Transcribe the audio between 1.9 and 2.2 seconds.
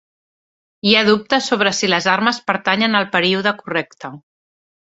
les